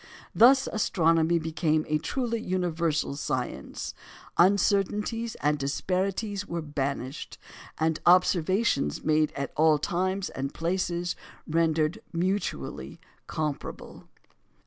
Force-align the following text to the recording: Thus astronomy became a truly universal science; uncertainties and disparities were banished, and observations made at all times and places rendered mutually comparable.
Thus 0.33 0.65
astronomy 0.65 1.37
became 1.37 1.85
a 1.87 1.99
truly 1.99 2.39
universal 2.41 3.15
science; 3.15 3.93
uncertainties 4.35 5.35
and 5.43 5.59
disparities 5.59 6.47
were 6.47 6.63
banished, 6.63 7.37
and 7.79 7.99
observations 8.07 9.03
made 9.03 9.31
at 9.33 9.51
all 9.55 9.77
times 9.77 10.29
and 10.29 10.55
places 10.55 11.15
rendered 11.45 11.99
mutually 12.13 12.99
comparable. 13.27 14.07